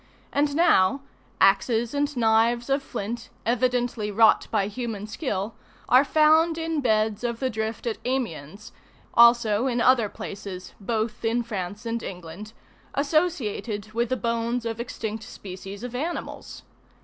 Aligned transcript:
And 0.33 0.55
now, 0.55 1.01
"axes 1.39 1.93
and 1.93 2.17
knives 2.17 2.71
of 2.71 2.81
flint, 2.81 3.29
evidently 3.45 4.09
wrought 4.09 4.47
by 4.49 4.65
human 4.65 5.05
skill, 5.05 5.53
are 5.87 6.03
found 6.03 6.57
in 6.57 6.81
beds 6.81 7.23
of 7.23 7.39
the 7.39 7.51
drift 7.51 7.85
at 7.85 7.99
Amiens, 8.03 8.71
(also 9.13 9.67
in 9.67 9.79
other 9.79 10.09
places, 10.09 10.73
both 10.79 11.23
in 11.23 11.43
France 11.43 11.85
and 11.85 12.01
England,) 12.01 12.51
associated 12.95 13.91
with 13.93 14.09
the 14.09 14.17
bones 14.17 14.65
of 14.65 14.79
extinct 14.79 15.23
species 15.23 15.83
of 15.83 15.93
animals." 15.93 16.63